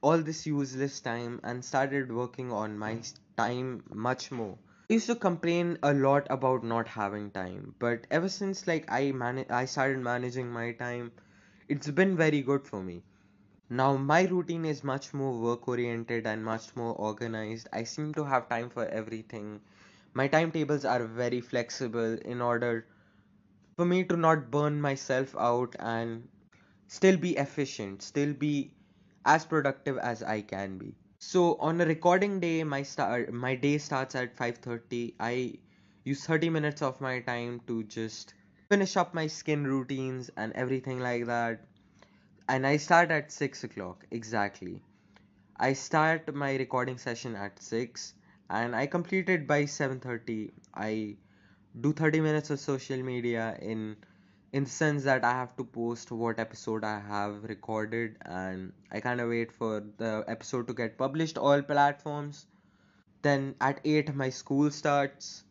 all 0.02 0.18
this 0.18 0.48
useless 0.48 1.00
time 1.00 1.40
and 1.44 1.64
started 1.64 2.12
working 2.12 2.52
on 2.52 2.78
my 2.78 3.02
time 3.38 3.84
much 3.94 4.32
more. 4.32 4.58
I 4.90 4.94
used 4.94 5.06
to 5.06 5.16
complain 5.16 5.78
a 5.84 5.94
lot 5.94 6.26
about 6.32 6.64
not 6.64 6.88
having 6.88 7.30
time, 7.30 7.76
but 7.78 8.08
ever 8.10 8.28
since 8.28 8.66
like 8.66 8.92
I 8.92 9.12
man 9.12 9.46
I 9.50 9.66
started 9.66 10.00
managing 10.00 10.50
my 10.52 10.72
time, 10.72 11.12
it's 11.68 11.92
been 11.92 12.18
very 12.18 12.42
good 12.42 12.66
for 12.66 12.82
me. 12.82 13.04
Now 13.70 13.98
my 13.98 14.24
routine 14.26 14.66
is 14.66 14.84
much 14.84 15.14
more 15.14 15.40
work 15.40 15.68
oriented 15.68 16.28
and 16.28 16.44
much 16.44 16.76
more 16.76 16.96
organized. 16.96 17.70
I 17.74 17.84
seem 17.84 18.14
to 18.16 18.26
have 18.26 18.50
time 18.50 18.70
for 18.70 18.86
everything. 18.88 19.62
My 20.14 20.28
timetables 20.28 20.86
are 20.86 21.06
very 21.06 21.42
flexible 21.42 22.14
in 22.20 22.42
order 22.42 22.88
for 23.78 23.86
me 23.86 24.04
to 24.06 24.18
not 24.18 24.52
burn 24.52 24.82
myself 24.82 25.36
out 25.38 25.76
and 25.80 26.28
still 26.88 27.18
be 27.18 27.38
efficient, 27.38 28.02
still 28.02 28.34
be 28.34 28.74
as 29.26 29.46
productive 29.46 29.98
as 30.00 30.24
I 30.24 30.42
can 30.42 30.78
be. 30.78 30.96
So 31.28 31.56
on 31.56 31.82
a 31.82 31.86
recording 31.88 32.40
day, 32.40 32.64
my 32.64 32.84
start 32.84 33.34
my 33.34 33.56
day 33.56 33.80
starts 33.80 34.14
at 34.14 34.36
5:30. 34.38 35.16
I 35.20 35.56
use 36.04 36.24
30 36.24 36.52
minutes 36.52 36.84
of 36.84 37.02
my 37.02 37.20
time 37.20 37.62
to 37.70 37.78
just 37.96 38.36
finish 38.70 38.96
up 38.96 39.16
my 39.16 39.26
skin 39.26 39.64
routines 39.66 40.30
and 40.38 40.54
everything 40.54 41.00
like 41.00 41.26
that. 41.26 41.66
And 42.48 42.68
I 42.68 42.78
start 42.78 43.10
at 43.10 43.32
6 43.32 43.64
o'clock 43.64 44.06
exactly. 44.12 44.84
I 45.58 45.74
start 45.74 46.34
my 46.36 46.56
recording 46.58 47.00
session 47.00 47.36
at 47.36 47.62
6 47.62 48.14
and 48.50 48.76
I 48.76 48.86
complete 48.88 49.30
it 49.30 49.48
by 49.48 49.66
7:30. 49.66 50.52
I 50.76 51.18
do 51.82 51.94
30 51.94 52.22
minutes 52.22 52.52
of 52.52 52.60
social 52.60 53.04
media 53.04 53.58
in 53.62 53.98
in 54.56 54.64
the 54.64 54.70
sense 54.70 55.04
that 55.04 55.24
I 55.24 55.34
have 55.34 55.56
to 55.58 55.64
post 55.66 56.12
what 56.12 56.40
episode 56.40 56.84
I 56.84 57.00
have 57.00 57.44
recorded 57.44 58.16
and 58.22 58.74
I 58.92 59.02
kind 59.02 59.22
of 59.22 59.30
wait 59.30 59.52
for 59.52 59.84
the 59.98 60.24
episode 60.28 60.68
to 60.68 60.74
get 60.74 60.98
published 60.98 61.38
all 61.38 61.62
platforms. 61.62 62.48
Then 63.22 63.56
at 63.62 63.82
8 63.84 64.16
my 64.16 64.30
school 64.30 64.72
starts. 64.72 65.44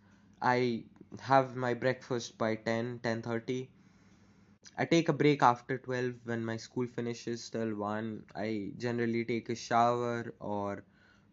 I 0.42 0.84
have 1.20 1.54
my 1.56 1.74
breakfast 1.74 2.38
by 2.38 2.56
ten 2.56 3.00
ten 3.02 3.22
thirty. 3.22 3.68
I 4.78 4.84
take 4.84 5.08
a 5.08 5.12
break 5.12 5.42
after 5.42 5.78
12 5.78 6.14
when 6.24 6.44
my 6.44 6.56
school 6.56 6.86
finishes 6.86 7.50
till 7.50 7.74
1. 7.74 8.24
I 8.36 8.72
generally 8.78 9.24
take 9.24 9.48
a 9.50 9.54
shower 9.54 10.34
or 10.40 10.84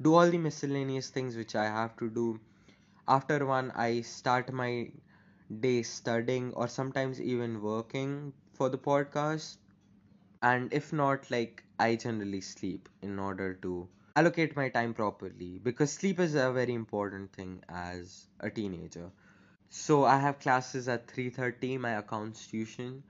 do 0.02 0.16
all 0.16 0.30
the 0.30 0.38
miscellaneous 0.40 1.10
things 1.10 1.38
which 1.38 1.56
I 1.56 1.66
have 1.66 1.96
to 1.98 2.10
do. 2.10 2.40
After 3.08 3.46
1 3.46 3.72
I 3.76 4.02
start 4.02 4.52
my 4.54 4.92
day 5.60 5.84
studying 5.84 6.54
or 6.54 6.68
sometimes 6.68 7.20
even 7.22 7.62
working 7.62 8.34
for 8.54 8.70
the 8.70 8.78
podcast. 8.78 9.58
And 10.44 10.74
if 10.74 10.94
not 10.94 11.32
like 11.32 11.64
i 11.80 11.96
generally 11.96 12.42
sleep 12.42 12.90
in 13.02 13.20
order 13.20 13.54
to 13.56 13.88
allocate 14.16 14.56
my 14.56 14.70
time 14.70 14.94
properly 14.94 15.60
because 15.60 15.92
sleep 15.92 16.20
is 16.20 16.36
a 16.36 16.52
very 16.52 16.74
important 16.74 17.34
thing 17.34 17.64
as 17.70 18.28
a 18.40 18.50
teenager. 18.50 19.12
So 19.70 20.06
i 20.06 20.18
have 20.20 20.40
classes 20.40 20.88
at 20.88 21.08
3:30 21.08 21.78
my 21.78 21.92
accounts 21.92 22.48
tuition. 22.48 23.04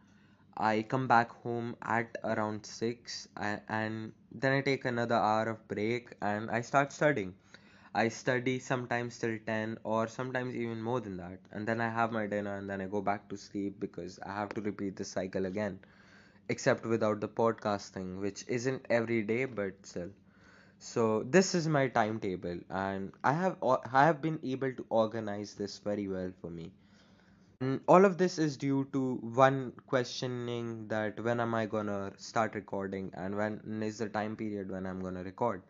I 0.58 0.84
come 0.84 1.08
back 1.08 1.32
home 1.32 1.76
at 1.82 2.18
around 2.24 2.66
6 2.66 3.28
a- 3.36 3.62
and 3.68 4.14
then 4.32 4.54
i 4.54 4.62
take 4.62 4.86
another 4.86 5.16
hour 5.16 5.50
of 5.50 5.68
break 5.68 6.14
and 6.22 6.50
i 6.52 6.62
start 6.62 6.94
studying 6.94 7.36
I 7.96 8.10
study 8.10 8.60
sometimes 8.60 9.18
till 9.18 9.38
10 9.46 9.78
or 9.84 10.08
sometimes 10.08 10.56
even 10.56 10.82
more 10.82 11.00
than 11.00 11.18
that. 11.18 11.40
And 11.52 11.68
then 11.68 11.80
I 11.80 11.90
have 11.90 12.12
my 12.12 12.28
dinner 12.28 12.58
and 12.58 12.70
then 12.70 12.82
I 12.82 12.88
go 12.88 13.02
back 13.02 13.30
to 13.30 13.38
sleep 13.38 13.80
because 13.80 14.20
I 14.20 14.34
have 14.34 14.50
to 14.56 14.62
repeat 14.62 14.98
the 14.98 15.06
cycle 15.06 15.46
again. 15.46 15.80
Except 16.50 16.86
without 16.86 17.20
the 17.22 17.30
podcast 17.30 17.90
thing, 17.90 18.20
which 18.20 18.46
isn't 18.48 18.86
every 18.90 19.24
day, 19.24 19.46
but 19.46 19.86
still. 19.86 20.12
So 20.80 21.24
this 21.24 21.56
is 21.56 21.68
my 21.68 21.88
timetable, 21.88 22.60
and 22.70 23.14
I 23.24 23.34
have 23.34 23.58
I 23.64 24.06
have 24.06 24.22
been 24.22 24.40
able 24.44 24.74
to 24.74 24.86
organize 24.90 25.56
this 25.56 25.80
very 25.80 26.08
well 26.08 26.32
for 26.42 26.50
me. 26.50 26.72
And 27.62 27.82
all 27.88 28.06
of 28.06 28.18
this 28.18 28.38
is 28.38 28.58
due 28.58 28.86
to 28.94 29.16
one 29.16 29.74
questioning 29.88 30.88
that 30.90 31.20
when 31.24 31.40
am 31.40 31.56
I 31.56 31.66
gonna 31.66 32.14
start 32.18 32.56
recording 32.56 33.12
and 33.16 33.36
when 33.38 33.82
is 33.84 34.00
the 34.00 34.10
time 34.10 34.36
period 34.36 34.70
when 34.70 34.86
I'm 34.86 35.00
gonna 35.02 35.24
record. 35.24 35.64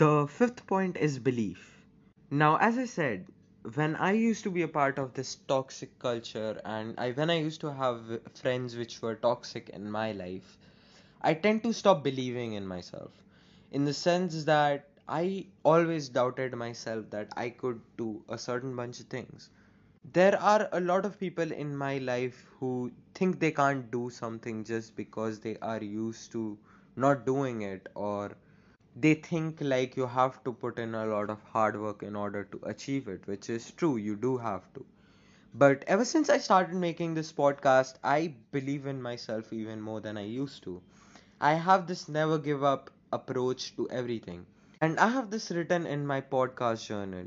The 0.00 0.26
fifth 0.26 0.66
point 0.66 0.96
is 0.96 1.18
belief. 1.18 1.84
Now, 2.30 2.56
as 2.56 2.78
I 2.78 2.86
said, 2.86 3.26
when 3.74 3.96
I 3.96 4.12
used 4.12 4.42
to 4.44 4.50
be 4.50 4.62
a 4.62 4.68
part 4.68 4.98
of 4.98 5.12
this 5.12 5.34
toxic 5.34 5.98
culture 5.98 6.58
and 6.64 6.98
I 6.98 7.10
when 7.12 7.28
I 7.28 7.38
used 7.40 7.60
to 7.60 7.74
have 7.74 8.20
friends 8.34 8.76
which 8.76 9.02
were 9.02 9.16
toxic 9.16 9.68
in 9.68 9.90
my 9.90 10.12
life, 10.12 10.56
I 11.20 11.34
tend 11.34 11.62
to 11.64 11.74
stop 11.74 12.02
believing 12.02 12.54
in 12.54 12.66
myself 12.66 13.12
in 13.72 13.84
the 13.84 13.92
sense 13.92 14.44
that 14.44 14.88
I 15.06 15.48
always 15.64 16.08
doubted 16.08 16.54
myself 16.54 17.10
that 17.10 17.28
I 17.36 17.50
could 17.50 17.82
do 17.98 18.24
a 18.30 18.38
certain 18.38 18.74
bunch 18.74 19.00
of 19.00 19.06
things. 19.06 19.50
There 20.12 20.40
are 20.40 20.68
a 20.72 20.80
lot 20.80 21.04
of 21.04 21.20
people 21.20 21.52
in 21.52 21.76
my 21.76 21.98
life 21.98 22.46
who 22.58 22.90
think 23.14 23.38
they 23.38 23.52
can't 23.52 23.90
do 23.90 24.08
something 24.08 24.64
just 24.64 24.96
because 24.96 25.40
they 25.40 25.58
are 25.60 25.82
used 25.82 26.32
to 26.32 26.58
not 26.96 27.26
doing 27.26 27.62
it 27.62 27.88
or 27.94 28.36
they 29.00 29.14
think 29.14 29.58
like 29.60 29.96
you 29.96 30.06
have 30.06 30.42
to 30.44 30.52
put 30.52 30.78
in 30.78 30.94
a 30.94 31.06
lot 31.06 31.30
of 31.30 31.42
hard 31.44 31.80
work 31.80 32.02
in 32.02 32.14
order 32.16 32.44
to 32.44 32.60
achieve 32.64 33.08
it, 33.08 33.26
which 33.26 33.48
is 33.50 33.70
true, 33.72 33.96
you 33.96 34.16
do 34.16 34.36
have 34.38 34.72
to. 34.74 34.84
But 35.54 35.84
ever 35.86 36.04
since 36.04 36.28
I 36.28 36.38
started 36.38 36.74
making 36.74 37.14
this 37.14 37.32
podcast, 37.32 37.94
I 38.04 38.34
believe 38.52 38.86
in 38.86 39.00
myself 39.02 39.52
even 39.52 39.80
more 39.80 40.00
than 40.00 40.16
I 40.18 40.24
used 40.24 40.62
to. 40.64 40.82
I 41.40 41.54
have 41.54 41.86
this 41.86 42.08
never 42.08 42.38
give 42.38 42.64
up 42.64 42.90
approach 43.12 43.76
to 43.76 43.88
everything. 43.90 44.46
And 44.80 44.98
I 45.00 45.08
have 45.08 45.30
this 45.30 45.50
written 45.50 45.86
in 45.86 46.06
my 46.06 46.20
podcast 46.20 46.86
journal 46.86 47.26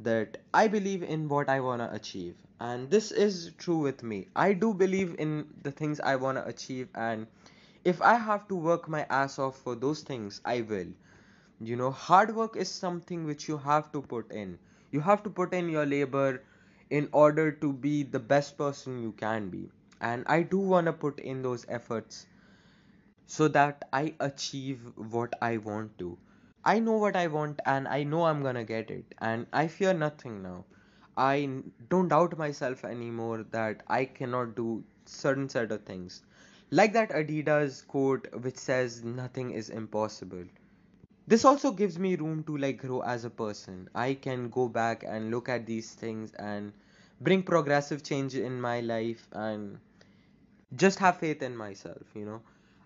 that 0.00 0.38
I 0.54 0.68
believe 0.68 1.02
in 1.02 1.28
what 1.28 1.48
I 1.48 1.60
want 1.60 1.80
to 1.82 1.92
achieve. 1.94 2.36
And 2.60 2.90
this 2.90 3.10
is 3.12 3.52
true 3.58 3.78
with 3.78 4.02
me. 4.02 4.28
I 4.36 4.52
do 4.52 4.74
believe 4.74 5.14
in 5.18 5.46
the 5.62 5.72
things 5.72 6.00
I 6.00 6.16
want 6.16 6.38
to 6.38 6.46
achieve. 6.46 6.88
And 6.94 7.26
if 7.92 8.02
I 8.02 8.14
have 8.16 8.46
to 8.48 8.56
work 8.56 8.88
my 8.88 9.06
ass 9.10 9.38
off 9.38 9.56
for 9.58 9.74
those 9.74 10.02
things, 10.02 10.40
I 10.44 10.62
will. 10.62 10.88
You 11.60 11.76
know, 11.76 11.90
hard 11.90 12.34
work 12.34 12.56
is 12.56 12.70
something 12.70 13.24
which 13.24 13.48
you 13.48 13.58
have 13.58 13.92
to 13.92 14.02
put 14.02 14.30
in. 14.32 14.58
You 14.90 15.00
have 15.00 15.22
to 15.24 15.30
put 15.30 15.54
in 15.54 15.68
your 15.68 15.86
labor 15.86 16.42
in 16.90 17.08
order 17.12 17.50
to 17.52 17.72
be 17.72 18.02
the 18.02 18.20
best 18.20 18.58
person 18.58 19.02
you 19.02 19.12
can 19.12 19.48
be. 19.50 19.70
And 20.00 20.24
I 20.26 20.42
do 20.42 20.58
want 20.58 20.86
to 20.86 20.92
put 20.92 21.20
in 21.20 21.42
those 21.42 21.66
efforts 21.68 22.26
so 23.26 23.46
that 23.48 23.88
I 23.92 24.14
achieve 24.20 24.80
what 24.96 25.34
I 25.40 25.58
want 25.58 25.96
to. 25.98 26.18
I 26.64 26.78
know 26.80 26.96
what 26.98 27.14
I 27.16 27.28
want 27.28 27.60
and 27.64 27.86
I 27.86 28.02
know 28.02 28.24
I'm 28.24 28.42
gonna 28.42 28.64
get 28.64 28.90
it, 28.90 29.14
and 29.18 29.46
I 29.52 29.68
fear 29.68 29.92
nothing 29.94 30.42
now. 30.42 30.64
I 31.16 31.62
don't 31.88 32.08
doubt 32.08 32.36
myself 32.36 32.84
anymore 32.84 33.44
that 33.52 33.82
I 33.86 34.04
cannot 34.06 34.56
do 34.56 34.82
certain 35.04 35.48
set 35.48 35.70
of 35.72 35.84
things. 35.84 36.22
Like 36.70 36.92
that 36.92 37.10
Adidas 37.10 37.84
quote 37.86 38.28
which 38.42 38.56
says 38.56 39.02
nothing 39.02 39.50
is 39.50 39.68
impossible. 39.68 40.44
This 41.26 41.44
also 41.44 41.72
gives 41.72 41.98
me 41.98 42.16
room 42.16 42.44
to 42.44 42.56
like 42.56 42.78
grow 42.78 43.00
as 43.02 43.24
a 43.24 43.30
person. 43.30 43.88
I 43.94 44.14
can 44.14 44.48
go 44.50 44.68
back 44.68 45.04
and 45.04 45.30
look 45.30 45.48
at 45.48 45.66
these 45.66 45.92
things 45.94 46.32
and 46.34 46.72
bring 47.20 47.42
progressive 47.42 48.02
change 48.02 48.34
in 48.36 48.60
my 48.60 48.80
life 48.80 49.28
and 49.32 49.78
just 50.76 50.98
have 50.98 51.18
faith 51.18 51.42
in 51.42 51.56
myself, 51.56 52.02
you 52.14 52.24
know. 52.24 52.42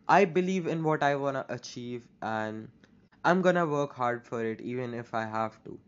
I 0.09 0.25
believe 0.25 0.67
in 0.67 0.83
what 0.83 1.03
I 1.03 1.17
want 1.17 1.37
to 1.37 1.55
achieve 1.55 2.07
and 2.23 2.69
I'm 3.25 3.43
gonna 3.43 3.67
work 3.67 3.93
hard 3.95 4.25
for 4.25 4.45
it 4.45 4.61
even 4.61 4.95
if 4.95 5.15
I 5.15 5.25
have 5.27 5.63
to, 5.65 5.79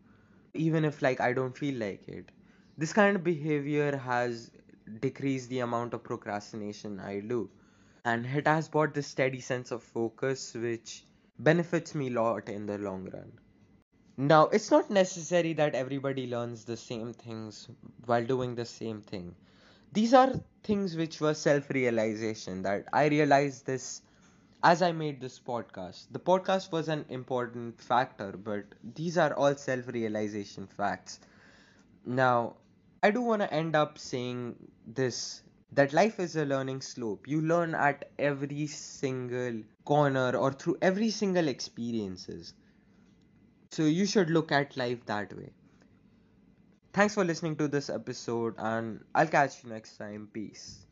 even 0.53 0.85
if 0.85 1.01
like 1.01 1.19
I 1.21 1.33
don't 1.33 1.57
feel 1.57 1.75
like 1.79 2.07
it. 2.07 2.31
This 2.77 2.93
kind 2.93 3.15
of 3.15 3.23
behavior 3.23 3.97
has 3.97 4.51
decreased 5.01 5.49
the 5.49 5.59
amount 5.59 5.93
of 5.93 6.03
procrastination 6.03 6.99
I 6.99 7.19
do, 7.21 7.49
and 8.05 8.25
it 8.25 8.47
has 8.47 8.67
brought 8.69 8.93
this 8.93 9.07
steady 9.07 9.39
sense 9.39 9.71
of 9.71 9.83
focus 9.83 10.53
which 10.53 11.05
benefits 11.39 11.95
me 11.95 12.07
a 12.07 12.11
lot 12.11 12.49
in 12.49 12.65
the 12.65 12.77
long 12.77 13.09
run. 13.13 13.31
Now, 14.17 14.45
it's 14.47 14.71
not 14.71 14.89
necessary 14.89 15.53
that 15.53 15.75
everybody 15.75 16.27
learns 16.27 16.65
the 16.65 16.77
same 16.77 17.13
things 17.13 17.69
while 18.05 18.25
doing 18.25 18.55
the 18.55 18.65
same 18.65 19.01
thing. 19.01 19.35
These 19.93 20.13
are 20.13 20.33
things 20.63 20.95
which 20.95 21.21
were 21.21 21.33
self 21.33 21.69
realization 21.69 22.63
that 22.63 22.85
I 22.93 23.07
realized 23.07 23.65
this 23.65 24.01
as 24.63 24.81
I 24.81 24.91
made 24.91 25.21
this 25.21 25.39
podcast. 25.39 26.07
The 26.11 26.19
podcast 26.19 26.71
was 26.71 26.89
an 26.89 27.05
important 27.09 27.81
factor, 27.81 28.31
but 28.31 28.65
these 28.95 29.17
are 29.17 29.33
all 29.33 29.55
self 29.55 29.87
realization 29.87 30.67
facts. 30.67 31.19
Now, 32.05 32.55
I 33.03 33.11
do 33.11 33.21
want 33.21 33.43
to 33.43 33.53
end 33.53 33.75
up 33.75 33.99
saying 33.99 34.55
this 34.87 35.42
that 35.75 35.93
life 35.93 36.19
is 36.19 36.35
a 36.35 36.45
learning 36.45 36.81
slope. 36.81 37.27
You 37.27 37.41
learn 37.41 37.75
at 37.75 38.11
every 38.17 38.67
single 38.67 39.63
corner 39.85 40.35
or 40.35 40.51
through 40.53 40.77
every 40.81 41.09
single 41.11 41.47
experiences. 41.47 42.53
So 43.71 43.83
you 43.83 44.05
should 44.05 44.29
look 44.29 44.53
at 44.53 44.77
life 44.77 45.05
that 45.07 45.33
way. 45.35 45.53
Thanks 46.93 47.13
for 47.13 47.23
listening 47.25 47.57
to 47.57 47.67
this 47.67 47.89
episode 47.89 48.55
and 48.57 49.03
I'll 49.13 49.27
catch 49.27 49.63
you 49.63 49.69
next 49.69 49.97
time. 49.97 50.29
Peace. 50.33 50.85